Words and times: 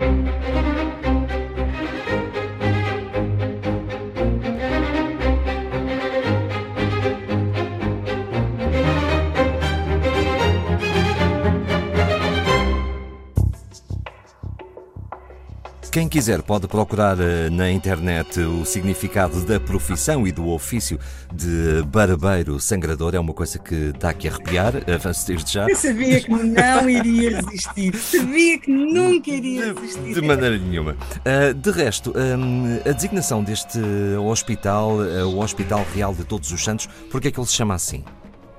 Thank 0.00 0.44
you. 0.44 0.49
Quem 15.90 16.08
quiser 16.08 16.40
pode 16.40 16.68
procurar 16.68 17.18
eh, 17.18 17.50
na 17.50 17.68
internet 17.68 18.38
o 18.38 18.64
significado 18.64 19.40
da 19.44 19.58
profissão 19.58 20.24
e 20.24 20.30
do 20.30 20.48
ofício 20.48 21.00
de 21.34 21.82
barbeiro 21.88 22.60
sangrador. 22.60 23.16
É 23.16 23.18
uma 23.18 23.34
coisa 23.34 23.58
que 23.58 23.74
está 23.74 24.10
aqui 24.10 24.28
a 24.28 24.32
arrepiar, 24.32 24.72
avanço 24.88 25.26
desde 25.26 25.52
já. 25.52 25.68
Eu 25.68 25.74
sabia 25.74 26.20
que 26.20 26.30
não 26.30 26.88
iria 26.88 27.40
resistir. 27.40 27.96
Sabia 27.96 28.58
que 28.60 28.70
nunca 28.70 29.30
iria 29.30 29.74
resistir. 29.74 30.14
De 30.14 30.22
maneira 30.22 30.56
nenhuma. 30.56 30.92
Uh, 30.92 31.52
de 31.54 31.70
resto, 31.72 32.14
um, 32.16 32.88
a 32.88 32.92
designação 32.92 33.42
deste 33.42 33.80
hospital, 34.24 34.98
uh, 34.98 35.26
o 35.26 35.42
Hospital 35.42 35.84
Real 35.92 36.14
de 36.14 36.22
Todos 36.22 36.52
os 36.52 36.62
Santos, 36.62 36.88
por 37.10 37.20
que 37.20 37.28
é 37.28 37.30
que 37.32 37.40
ele 37.40 37.48
se 37.48 37.54
chama 37.54 37.74
assim? 37.74 38.04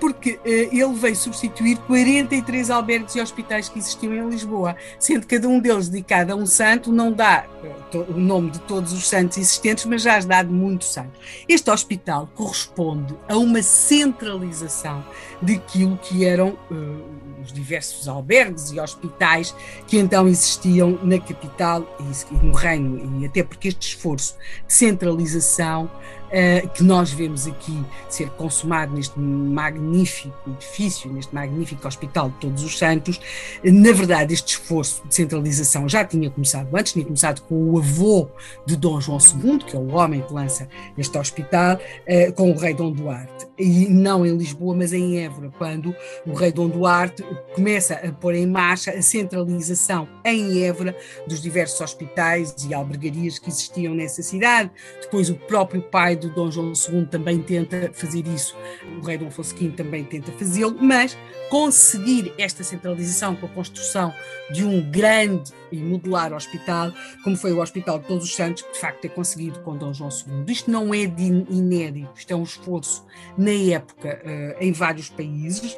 Porque 0.00 0.32
uh, 0.32 0.40
ele 0.44 0.94
veio 0.94 1.14
substituir 1.14 1.76
43 1.80 2.70
albergues 2.70 3.14
e 3.14 3.20
hospitais 3.20 3.68
que 3.68 3.78
existiam 3.78 4.14
em 4.14 4.28
Lisboa, 4.28 4.74
sendo 4.98 5.26
cada 5.26 5.46
um 5.46 5.60
deles 5.60 5.88
dedicado 5.88 6.32
a 6.32 6.36
um 6.36 6.46
santo, 6.46 6.90
não 6.90 7.12
dá 7.12 7.44
uh, 7.92 8.06
o 8.08 8.18
nome 8.18 8.50
de 8.50 8.60
todos 8.60 8.92
os 8.92 9.06
santos 9.06 9.36
existentes, 9.36 9.84
mas 9.84 10.02
já 10.02 10.18
dá 10.20 10.42
de 10.42 10.50
muitos 10.50 10.92
santos. 10.92 11.20
Este 11.48 11.70
hospital 11.70 12.28
corresponde 12.34 13.14
a 13.28 13.36
uma 13.36 13.62
centralização 13.62 15.04
daquilo 15.42 15.96
que 15.98 16.24
eram 16.24 16.58
uh, 16.70 17.42
os 17.42 17.52
diversos 17.52 18.08
albergues 18.08 18.70
e 18.70 18.80
hospitais 18.80 19.54
que 19.86 19.98
então 19.98 20.26
existiam 20.28 20.98
na 21.02 21.18
capital 21.18 21.86
e, 22.00 22.34
no 22.34 22.52
reino, 22.52 23.20
e 23.20 23.26
até 23.26 23.42
porque 23.42 23.68
este 23.68 23.94
esforço 23.94 24.36
de 24.66 24.72
centralização 24.72 25.90
uh, 26.30 26.68
que 26.70 26.82
nós 26.82 27.12
vemos 27.12 27.46
aqui 27.46 27.84
ser 28.08 28.30
consumado 28.30 28.94
neste 28.94 29.18
magnífico 29.18 30.50
edifício, 30.50 31.12
neste 31.12 31.34
magnífico 31.34 31.86
Hospital 31.86 32.30
de 32.30 32.36
Todos 32.36 32.64
os 32.64 32.78
Santos, 32.78 33.20
na 33.64 33.92
verdade 33.92 34.34
este 34.34 34.58
esforço 34.58 35.02
de 35.06 35.14
centralização 35.14 35.88
já 35.88 36.04
tinha 36.04 36.30
começado 36.30 36.74
antes, 36.74 36.92
tinha 36.92 37.04
começado 37.04 37.42
com 37.42 37.70
o 37.70 37.78
avô 37.78 38.28
de 38.66 38.76
Dom 38.76 39.00
João 39.00 39.18
II, 39.18 39.58
que 39.58 39.76
é 39.76 39.78
o 39.78 39.94
homem 39.94 40.22
que 40.22 40.32
lança 40.32 40.68
este 40.96 41.16
hospital, 41.18 41.76
uh, 41.76 42.32
com 42.34 42.50
o 42.50 42.56
rei 42.56 42.74
Dom 42.74 42.92
Duarte, 42.92 43.46
e 43.58 43.88
não 43.88 44.24
em 44.24 44.36
Lisboa, 44.36 44.74
mas 44.74 44.92
em 44.92 45.18
Évora, 45.18 45.50
quando 45.58 45.94
o 46.26 46.32
rei 46.32 46.52
Dom 46.52 46.68
Duarte 46.68 47.24
começa 47.54 47.94
a 47.94 48.12
pôr 48.12 48.34
em 48.34 48.46
marcha 48.46 48.90
a 48.90 49.02
centralização 49.02 50.08
em 50.24 50.62
Évora 50.62 50.96
dos 51.26 51.40
diversos 51.40 51.80
hospitais 51.80 52.54
e 52.68 52.74
albergarias 52.74 53.38
que 53.38 53.48
existiam 53.48 53.94
nessa 53.94 54.22
cidade. 54.22 54.70
Depois 55.02 55.28
o 55.30 55.34
próprio 55.34 55.82
pai 55.82 56.16
do 56.20 56.30
Dom 56.30 56.50
João 56.50 56.72
II 56.72 57.06
também 57.06 57.40
tenta 57.40 57.90
fazer 57.92 58.26
isso, 58.26 58.56
o 59.00 59.04
rei 59.04 59.18
Dom 59.18 59.28
Afonso 59.28 59.56
V 59.56 59.70
também 59.70 60.04
tenta 60.04 60.30
fazê-lo, 60.32 60.76
mas 60.80 61.16
conseguir 61.50 62.32
esta 62.38 62.62
centralização 62.62 63.34
com 63.34 63.46
a 63.46 63.48
construção 63.48 64.14
de 64.52 64.64
um 64.64 64.88
grande 64.90 65.52
e 65.72 65.78
modular 65.78 66.32
hospital, 66.32 66.92
como 67.22 67.36
foi 67.36 67.52
o 67.52 67.60
Hospital 67.60 67.98
de 67.98 68.06
Todos 68.06 68.24
os 68.24 68.34
Santos, 68.34 68.62
que 68.62 68.72
de 68.72 68.78
facto 68.78 69.04
é 69.04 69.08
conseguido 69.08 69.60
com 69.60 69.76
Dom 69.76 69.92
João 69.92 70.10
II. 70.10 70.44
Isto 70.52 70.70
não 70.70 70.92
é 70.92 71.06
de 71.06 71.24
inédito, 71.24 72.10
isto 72.14 72.32
é 72.32 72.36
um 72.36 72.42
esforço 72.42 73.04
na 73.36 73.52
época 73.52 74.20
uh, 74.24 74.62
em 74.62 74.72
vários 74.72 75.08
países. 75.08 75.76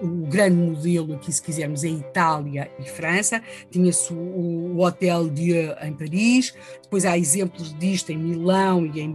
O 0.00 0.26
grande 0.26 0.56
modelo 0.56 1.14
aqui, 1.14 1.32
se 1.32 1.42
quisermos, 1.42 1.84
é 1.84 1.88
Itália 1.88 2.70
e 2.78 2.84
França. 2.84 3.42
Tinha-se 3.70 4.12
o, 4.12 4.78
Hotel 4.78 5.28
Dieu 5.28 5.74
em 5.80 5.92
Paris, 5.92 6.54
depois 6.82 7.04
há 7.04 7.16
exemplos 7.16 7.76
disto 7.78 8.10
em 8.10 8.18
Milão 8.18 8.86
e 8.86 9.00
em 9.00 9.12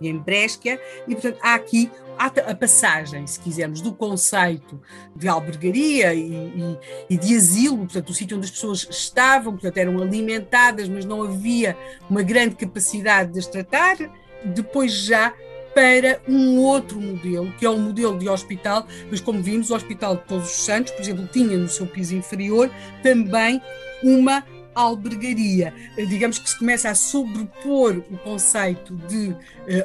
E 0.00 0.08
em 0.08 0.18
Brescia, 0.18 0.80
e 1.06 1.14
portanto 1.14 1.38
há 1.42 1.54
aqui 1.54 1.90
a 2.18 2.54
passagem, 2.54 3.26
se 3.26 3.40
quisermos, 3.40 3.80
do 3.80 3.92
conceito 3.92 4.80
de 5.16 5.26
albergaria 5.26 6.14
e, 6.14 6.32
e, 6.32 6.78
e, 7.10 7.16
de 7.16 7.36
asilo, 7.36 7.78
portanto, 7.78 8.10
o 8.10 8.14
sítio 8.14 8.36
onde 8.36 8.46
as 8.46 8.52
pessoas 8.52 8.86
estavam, 8.88 9.52
portanto, 9.54 9.76
eram 9.78 10.00
alimentadas, 10.00 10.88
mas 10.88 11.04
não 11.04 11.22
havia 11.22 11.76
uma 12.08 12.22
grande 12.22 12.54
capacidade 12.54 13.32
de 13.32 13.40
as 13.40 13.46
tratar, 13.46 13.96
depois 14.44 14.92
já 14.92 15.34
para 15.74 16.20
um 16.28 16.60
outro 16.60 17.00
modelo, 17.00 17.52
que 17.58 17.66
é 17.66 17.68
o 17.68 17.76
modelo 17.76 18.16
de 18.16 18.28
hospital, 18.28 18.86
mas 19.10 19.20
como 19.20 19.42
vimos, 19.42 19.70
o 19.70 19.74
Hospital 19.74 20.16
de 20.16 20.22
Todos 20.22 20.48
os 20.48 20.64
Santos, 20.64 20.92
por 20.92 21.02
exemplo, 21.02 21.28
tinha 21.32 21.58
no 21.58 21.68
seu 21.68 21.86
piso 21.86 22.14
inferior 22.14 22.70
também 23.02 23.60
uma 24.02 24.44
albergaria. 24.74 25.72
Digamos 25.96 26.38
que 26.38 26.48
se 26.48 26.58
começa 26.58 26.90
a 26.90 26.94
sobrepor 26.94 28.02
o 28.10 28.18
conceito 28.18 28.94
de 28.94 29.30
uh, 29.30 29.36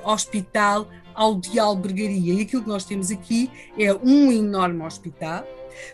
hospital 0.10 0.88
ao 1.14 1.36
de 1.36 1.60
albergaria. 1.60 2.34
E 2.34 2.42
aquilo 2.42 2.64
que 2.64 2.70
nós 2.70 2.86
temos 2.86 3.12
aqui 3.12 3.52
é 3.78 3.94
um 3.94 4.32
enorme 4.32 4.84
hospital 4.84 5.46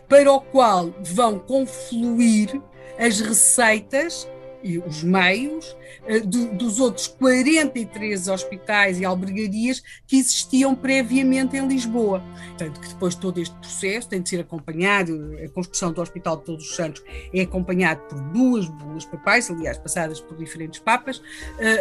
para 0.08 0.32
o 0.32 0.40
qual 0.40 0.94
vão 1.04 1.40
confluir 1.40 2.62
as 2.98 3.20
receitas 3.20 4.28
e 4.66 4.80
os 4.80 5.04
meios 5.04 5.78
uh, 6.10 6.26
do, 6.26 6.48
dos 6.56 6.80
outros 6.80 7.08
43 7.08 8.28
hospitais 8.28 9.00
e 9.00 9.06
albergarias 9.06 9.84
que 10.08 10.18
existiam 10.18 10.76
previamente 10.76 11.56
em 11.56 11.68
Lisboa. 11.68 12.24
Portanto, 12.48 12.80
que 12.80 12.88
depois 12.88 13.14
todo 13.14 13.40
este 13.40 13.56
processo 13.58 14.10
tem 14.10 14.22
de 14.22 14.30
ser 14.30 14.40
acompanhado, 14.40 15.38
a 15.44 15.48
construção 15.50 15.94
do 15.94 16.02
Hospital 16.02 16.38
de 16.38 16.46
Todos 16.46 16.70
os 16.70 16.76
Santos 16.76 17.04
é 17.32 17.42
acompanhado 17.42 18.02
por 18.10 18.20
duas 18.32 18.68
bulas 18.68 19.06
papais, 19.06 19.52
aliás, 19.52 19.78
passadas 19.78 20.20
por 20.20 20.36
diferentes 20.36 20.80
papas, 20.80 21.20
uh, 21.20 21.24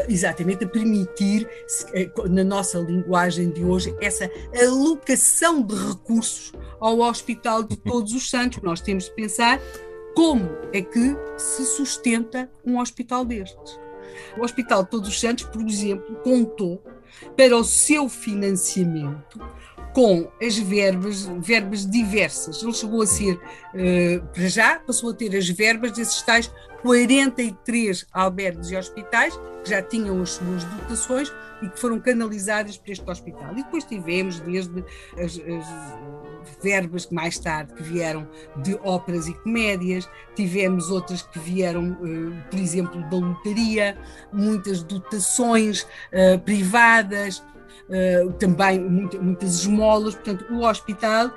exatamente 0.08 0.64
a 0.64 0.68
permitir, 0.68 1.48
uh, 2.18 2.28
na 2.28 2.44
nossa 2.44 2.78
linguagem 2.78 3.50
de 3.50 3.64
hoje, 3.64 3.96
essa 4.02 4.30
alocação 4.62 5.62
de 5.62 5.74
recursos 5.74 6.52
ao 6.78 7.00
Hospital 7.00 7.62
de 7.62 7.76
Todos 7.76 8.12
os 8.12 8.28
Santos. 8.28 8.62
Nós 8.62 8.82
temos 8.82 9.04
de 9.06 9.12
pensar 9.12 9.58
como 10.14 10.48
é 10.72 10.80
que 10.80 11.16
se 11.36 11.64
sustenta 11.64 12.50
um 12.64 12.78
hospital 12.78 13.24
destes? 13.24 13.78
O 14.38 14.44
Hospital 14.44 14.84
Todos 14.84 15.08
os 15.08 15.20
Santos, 15.20 15.44
por 15.44 15.62
exemplo, 15.62 16.14
contou 16.22 16.82
para 17.36 17.56
o 17.56 17.64
seu 17.64 18.08
financiamento 18.08 19.40
com 19.92 20.28
as 20.42 20.58
verbas, 20.58 21.24
verbas 21.38 21.88
diversas. 21.88 22.62
Ele 22.62 22.72
chegou 22.72 23.02
a 23.02 23.06
ser, 23.06 23.34
uh, 23.34 24.26
para 24.32 24.48
já, 24.48 24.78
passou 24.80 25.10
a 25.10 25.14
ter 25.14 25.34
as 25.36 25.48
verbas 25.48 25.92
desses 25.92 26.20
tais 26.22 26.52
43 26.82 28.06
albergues 28.12 28.70
e 28.70 28.76
hospitais 28.76 29.38
que 29.62 29.70
já 29.70 29.80
tinham 29.80 30.20
as 30.20 30.30
suas 30.30 30.64
dotações 30.64 31.32
e 31.62 31.68
que 31.68 31.78
foram 31.78 32.00
canalizadas 32.00 32.76
para 32.76 32.92
este 32.92 33.08
hospital. 33.08 33.52
E 33.52 33.62
depois 33.62 33.84
tivemos 33.84 34.40
desde 34.40 34.84
as, 35.16 35.38
as 35.38 35.66
verbas 36.62 37.06
que 37.06 37.14
mais 37.14 37.38
tarde 37.38 37.72
que 37.74 37.82
vieram 37.82 38.28
de 38.56 38.74
óperas 38.82 39.26
e 39.26 39.34
comédias, 39.34 40.08
tivemos 40.34 40.90
outras 40.90 41.22
que 41.22 41.38
vieram, 41.38 41.92
uh, 41.92 42.50
por 42.50 42.58
exemplo, 42.58 43.00
da 43.10 43.16
lotaria, 43.16 43.96
muitas 44.32 44.82
dotações 44.82 45.82
uh, 45.82 46.38
privadas, 46.44 47.42
Uh, 47.84 48.32
também 48.34 48.80
muita, 48.80 49.18
muitas 49.20 49.60
esmolas, 49.60 50.14
portanto, 50.14 50.46
o 50.50 50.64
hospital 50.64 51.30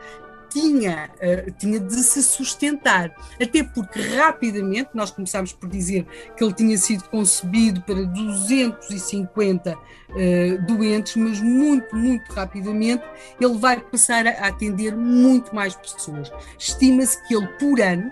tinha, 0.59 1.09
uh, 1.15 1.51
tinha 1.51 1.79
de 1.79 1.95
se 1.95 2.23
sustentar, 2.23 3.15
até 3.41 3.63
porque 3.63 4.01
rapidamente 4.01 4.89
nós 4.93 5.11
começámos 5.11 5.53
por 5.53 5.69
dizer 5.69 6.05
que 6.35 6.43
ele 6.43 6.53
tinha 6.53 6.77
sido 6.77 7.03
concebido 7.09 7.81
para 7.81 8.03
250 8.05 9.73
uh, 9.73 9.77
eh, 10.17 10.57
doentes, 10.67 11.15
mas 11.15 11.39
muito, 11.39 11.95
muito 11.95 12.33
rapidamente 12.33 13.03
ele 13.39 13.57
vai 13.57 13.79
passar 13.79 14.25
a 14.25 14.47
atender 14.47 14.95
muito 14.95 15.53
mais 15.53 15.75
pessoas. 15.75 16.31
Estima-se 16.57 17.21
que 17.27 17.35
ele, 17.35 17.47
por 17.59 17.79
ano, 17.79 18.11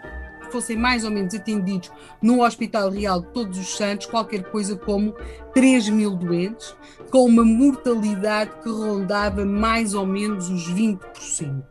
fossem 0.52 0.78
mais 0.78 1.04
ou 1.04 1.12
menos 1.12 1.34
atendidos 1.34 1.92
no 2.22 2.44
Hospital 2.44 2.90
Real 2.90 3.22
de 3.22 3.28
Todos 3.28 3.58
os 3.58 3.76
Santos, 3.76 4.06
qualquer 4.06 4.44
coisa 4.52 4.76
como 4.76 5.14
3 5.54 5.90
mil 5.90 6.12
doentes, 6.12 6.76
com 7.10 7.26
uma 7.26 7.44
mortalidade 7.44 8.52
que 8.62 8.70
rondava 8.70 9.44
mais 9.46 9.94
ou 9.94 10.06
menos 10.06 10.50
os 10.50 10.72
20%. 10.72 11.64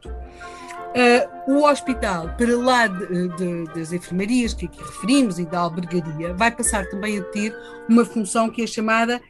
Uh, 0.95 1.53
o 1.53 1.65
hospital, 1.65 2.35
para 2.39 2.57
lá 2.57 2.87
de, 2.87 3.29
de, 3.37 3.65
das 3.75 3.93
enfermarias 3.93 4.55
que 4.55 4.67
aqui 4.67 4.79
referimos 4.79 5.41
e 5.41 5.45
da 5.45 5.59
albergaria, 5.59 6.33
vai 6.35 6.53
passar 6.53 6.87
também 6.87 7.19
a 7.19 7.23
ter 7.25 7.55
uma 7.89 8.05
função 8.05 8.49
que 8.49 8.63
é 8.63 8.67
chamada 8.67 9.21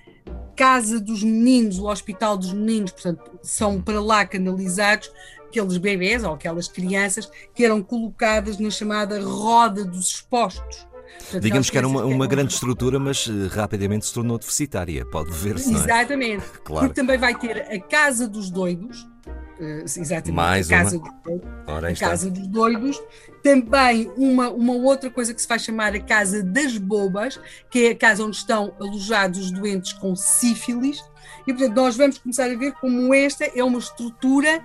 Casa 0.55 1.01
dos 1.01 1.23
Meninos, 1.23 1.79
o 1.79 1.87
Hospital 1.87 2.37
dos 2.37 2.53
Meninos, 2.53 2.93
portanto, 2.93 3.39
são 3.43 3.81
para 3.81 4.01
lá 4.01 4.25
canalizados 4.27 5.11
aqueles 5.49 5.77
bebés 5.77 6.25
ou 6.25 6.35
aquelas 6.35 6.69
crianças 6.69 7.31
que 7.55 7.65
eram 7.65 7.83
colocadas 7.83 8.59
na 8.59 8.71
chamada 8.71 9.21
roda 9.23 9.85
dos 9.85 10.09
expostos. 10.09 10.87
Portanto, 11.19 11.43
Digamos 11.43 11.71
que 11.71 11.79
era 11.79 11.87
uma, 11.87 12.05
uma 12.05 12.27
grande 12.27 12.53
estrutura, 12.53 12.99
mas 12.99 13.27
uh, 13.27 13.49
rapidamente 13.49 14.07
se 14.07 14.13
tornou 14.13 14.39
deficitária, 14.39 15.07
pode 15.07 15.31
ver-se. 15.31 15.73
É? 15.73 15.77
Exatamente. 15.79 16.45
É? 16.45 16.59
Claro. 16.65 16.89
Porque 16.89 17.01
também 17.01 17.19
vai 17.19 17.35
ter 17.35 17.61
a 17.61 17.79
Casa 17.79 18.27
dos 18.27 18.51
Doidos, 18.51 19.07
exatamente, 19.85 20.33
Mais 20.33 20.69
casa, 20.69 20.99
uma. 20.99 21.89
a 21.89 21.95
casa 21.95 22.31
dos 22.31 22.47
doidos. 22.47 23.01
Também 23.43 24.11
uma, 24.17 24.51
uma 24.51 24.73
outra 24.73 25.11
coisa 25.11 25.35
que 25.35 25.41
se 25.41 25.47
faz 25.47 25.63
chamar 25.63 25.95
a 25.95 26.01
Casa 26.01 26.43
das 26.43 26.79
Bobas, 26.79 27.39
que 27.71 27.87
é 27.87 27.91
a 27.91 27.97
casa 27.97 28.25
onde 28.25 28.37
estão 28.37 28.75
alojados 28.81 29.39
os 29.39 29.51
doentes 29.51 29.93
com 29.93 30.17
sífilis. 30.17 31.05
E, 31.47 31.53
portanto, 31.53 31.77
nós 31.77 31.97
vamos 31.97 32.19
começar 32.19 32.51
a 32.51 32.57
ver 32.57 32.73
como 32.73 33.13
esta 33.15 33.45
é 33.45 33.63
uma 33.63 33.79
estrutura 33.79 34.63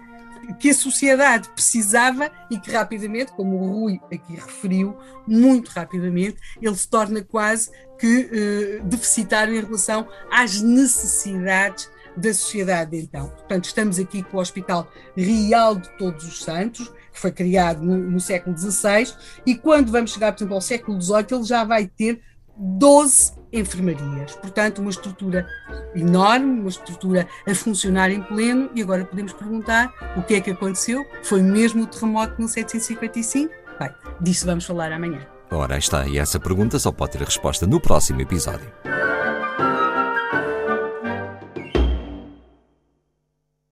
que 0.60 0.70
a 0.70 0.74
sociedade 0.74 1.50
precisava 1.50 2.32
e 2.50 2.58
que 2.58 2.72
rapidamente, 2.72 3.32
como 3.34 3.58
o 3.58 3.82
Rui 3.82 4.00
aqui 4.12 4.34
referiu, 4.34 4.98
muito 5.28 5.70
rapidamente, 5.70 6.38
ele 6.62 6.76
se 6.76 6.88
torna 6.88 7.22
quase 7.22 7.70
que 8.00 8.30
eh, 8.32 8.82
deficitário 8.84 9.54
em 9.54 9.62
relação 9.62 10.08
às 10.32 10.62
necessidades 10.62 11.90
da 12.16 12.34
sociedade 12.34 12.98
então. 12.98 13.28
Portanto, 13.30 13.66
estamos 13.66 14.00
aqui 14.00 14.24
com 14.24 14.38
o 14.38 14.40
Hospital 14.40 14.88
Real 15.16 15.76
de 15.76 15.90
Todos 15.98 16.26
os 16.26 16.44
Santos, 16.44 16.88
que 17.12 17.20
foi 17.20 17.32
criado 17.32 17.84
no, 17.84 17.98
no 17.98 18.20
século 18.20 18.58
XVI, 18.58 19.14
e 19.46 19.56
quando 19.56 19.92
vamos 19.92 20.14
chegar, 20.14 20.32
por 20.32 20.40
exemplo, 20.40 20.56
ao 20.56 20.62
século 20.62 21.02
XVIII, 21.02 21.26
ele 21.32 21.44
já 21.44 21.64
vai 21.64 21.88
ter 21.88 22.22
12 22.58 23.34
enfermarias. 23.52 24.36
Portanto, 24.36 24.80
uma 24.80 24.92
estrutura 24.92 25.48
enorme, 25.96 26.60
uma 26.60 26.70
estrutura 26.70 27.28
a 27.48 27.56
funcionar 27.56 28.12
em 28.12 28.22
pleno, 28.22 28.70
e 28.76 28.82
agora 28.82 29.06
podemos 29.06 29.34
perguntar 29.34 29.94
o 30.18 30.24
que 30.24 30.36
é 30.36 30.42
que 30.42 30.52
aconteceu? 30.52 31.06
Foi 31.24 31.42
mesmo 31.42 31.84
o 31.84 31.88
terremoto 31.88 32.34
de 32.34 32.40
1755? 32.40 33.54
Bem, 33.80 33.90
disso 34.20 34.46
vamos 34.46 34.66
falar 34.66 34.92
amanhã. 34.92 35.26
Ora, 35.52 35.78
está, 35.78 36.08
e 36.08 36.20
essa 36.20 36.40
pergunta 36.40 36.78
só 36.78 36.92
pode 36.92 37.14
ter 37.14 37.22
resposta 37.24 37.66
no 37.66 37.80
próximo 37.80 38.22
episódio. 38.22 38.72